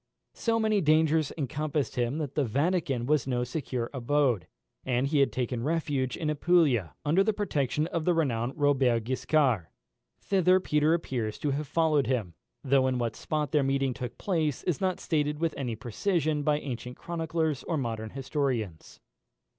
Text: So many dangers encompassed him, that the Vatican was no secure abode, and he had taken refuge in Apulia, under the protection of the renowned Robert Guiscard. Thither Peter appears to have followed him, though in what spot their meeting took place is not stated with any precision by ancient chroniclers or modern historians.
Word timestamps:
So 0.33 0.59
many 0.59 0.81
dangers 0.81 1.31
encompassed 1.37 1.95
him, 1.95 2.17
that 2.17 2.33
the 2.33 2.43
Vatican 2.43 3.05
was 3.05 3.27
no 3.27 3.43
secure 3.43 3.91
abode, 3.93 4.47
and 4.83 5.05
he 5.05 5.19
had 5.19 5.31
taken 5.31 5.63
refuge 5.63 6.17
in 6.17 6.27
Apulia, 6.27 6.95
under 7.05 7.23
the 7.23 7.33
protection 7.33 7.85
of 7.85 8.03
the 8.03 8.15
renowned 8.15 8.53
Robert 8.57 9.03
Guiscard. 9.03 9.67
Thither 10.19 10.59
Peter 10.59 10.95
appears 10.95 11.37
to 11.37 11.51
have 11.51 11.67
followed 11.67 12.07
him, 12.07 12.33
though 12.63 12.87
in 12.87 12.97
what 12.97 13.15
spot 13.15 13.51
their 13.51 13.61
meeting 13.61 13.93
took 13.93 14.17
place 14.17 14.63
is 14.63 14.81
not 14.81 14.99
stated 14.99 15.37
with 15.37 15.53
any 15.55 15.75
precision 15.75 16.41
by 16.41 16.57
ancient 16.59 16.97
chroniclers 16.97 17.61
or 17.61 17.77
modern 17.77 18.09
historians. 18.09 18.99